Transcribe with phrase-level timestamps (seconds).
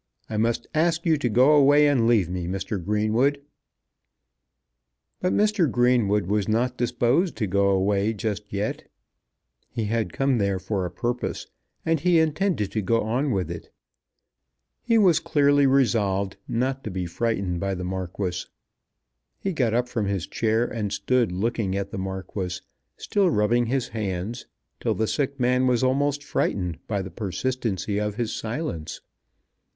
[0.31, 2.83] I must ask you to go away and leave me, Mr.
[2.83, 3.39] Greenwood."
[5.19, 5.69] But Mr.
[5.69, 8.89] Greenwood was not disposed to go away just yet.
[9.69, 11.45] He had come there for a purpose,
[11.85, 13.69] and he intended to go on with it.
[14.81, 18.47] He was clearly resolved not to be frightened by the Marquis.
[19.37, 22.59] He got up from his chair and stood looking at the Marquis,
[22.97, 24.47] still rubbing his hands,
[24.79, 29.01] till the sick man was almost frightened by the persistency of his silence.